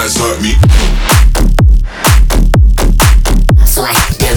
bad 0.00 0.16
hurt 0.16 0.40
me. 0.40 0.52
So 3.66 3.82
I 3.82 3.92
hit 3.92 4.18
them. 4.18 4.36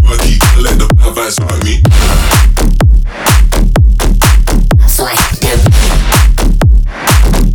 Murky, 0.00 0.38
let 0.62 0.78
the 0.78 0.86
bad 0.96 1.12
vibes 1.14 1.36
hurt 1.42 1.60
me. 1.64 1.74
So 4.88 5.04
I 5.04 5.12
hit 5.12 5.40
them. 5.44 5.60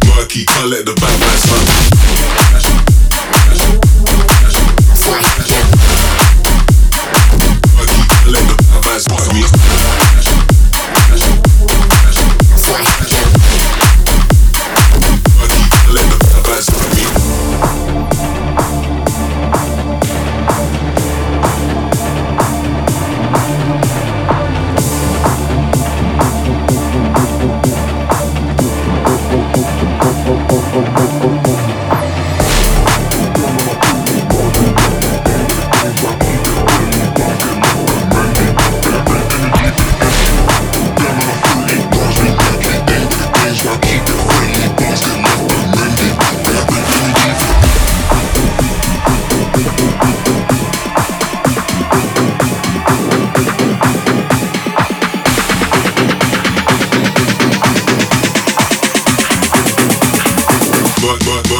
Murky, 0.05 0.45
let 0.69 0.85
the 0.85 0.93
bad 1.01 1.17
vibes 1.21 1.45
hurt 1.49 1.65
me. 1.65 1.77
So 4.93 5.09
I 5.11 5.13
hit 5.25 5.47
them. 5.49 5.65
Murky, 7.75 8.01
let 8.29 8.45
the 8.45 8.55
bad 8.69 8.81
vibes 8.83 9.05
hurt 9.09 9.33
me. 9.33 9.54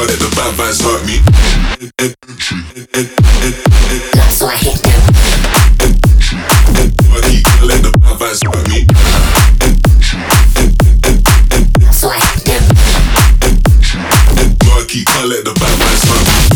Let 0.07 0.19
the 0.19 0.29
bad 0.35 0.53
vibes 0.53 0.81
hurt 0.83 1.05
me. 1.05 1.17
So 4.29 4.47
I 4.47 4.57
hit 4.57 4.81
them. 4.83 5.01
Let 7.65 7.81
the 7.81 7.91
bad 7.97 8.17
vibes 8.19 8.41
hurt 8.45 8.67
me. 8.69 8.85
So 11.91 12.09
I 12.09 12.17
hit 12.19 12.45
them. 12.45 12.63
Let 15.25 15.43
the 15.43 15.53
bad 15.59 16.54